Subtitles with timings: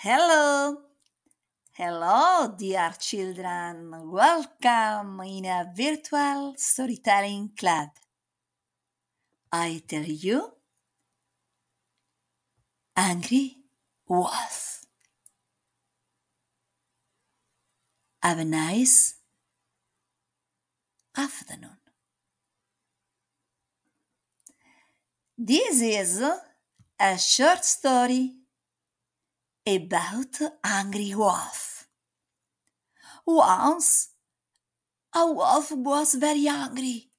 [0.00, 0.76] Hello.
[1.72, 3.90] Hello, dear children.
[4.12, 7.88] Welcome in a virtual storytelling club.
[9.50, 10.52] I tell you,
[12.96, 13.56] Angry
[14.06, 14.84] Wolf.
[18.22, 19.16] Have a nice
[21.16, 21.78] afternoon.
[25.36, 26.22] This is
[27.00, 28.36] a short story
[29.76, 31.86] about Angry Wolf.
[33.26, 34.08] Once,
[35.14, 37.10] a wolf was very angry.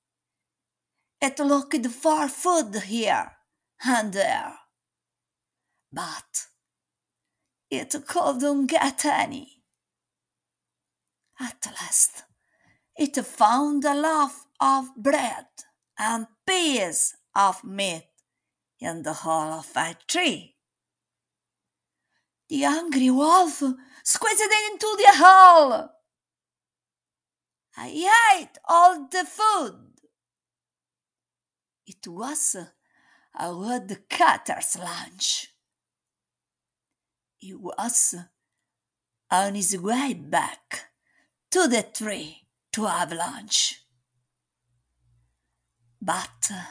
[1.21, 3.31] It looked for food here
[3.85, 4.53] and there,
[5.91, 6.47] but
[7.69, 9.63] it couldn't get any.
[11.39, 12.23] At last,
[12.97, 15.47] it found a loaf of bread
[15.97, 18.07] and piece of meat
[18.79, 20.55] in the hole of a tree.
[22.49, 23.61] The angry wolf
[24.03, 25.89] squeezed into the hole.
[27.77, 29.85] I ate all the food.
[31.85, 32.55] It was
[33.39, 35.53] a woodcutter's lunch.
[37.37, 38.15] He was
[39.31, 40.89] on his way back
[41.51, 43.83] to the tree to have lunch.
[46.01, 46.63] But uh,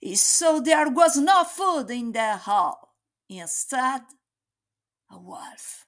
[0.00, 2.88] he saw there was no food in the hole.
[3.28, 4.02] Instead,
[5.10, 5.86] a wolf.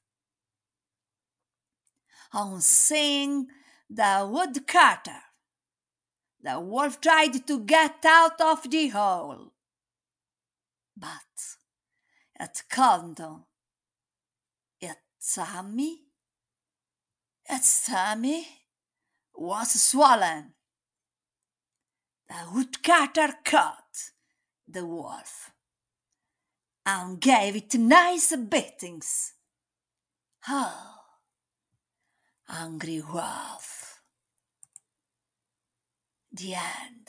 [2.32, 3.46] On seeing
[3.88, 5.22] the woodcutter,
[6.42, 9.52] the wolf tried to get out of the hole,
[10.96, 11.56] but
[12.40, 13.20] it couldn't.
[14.80, 16.00] Its tummy,
[17.48, 18.46] its tummy
[19.34, 20.54] was swollen.
[22.28, 24.10] The woodcutter caught
[24.66, 25.51] the wolf
[26.84, 29.34] and gave it nice beatings.
[30.48, 30.94] Oh,
[32.48, 34.00] angry wolf.
[36.32, 37.08] The end.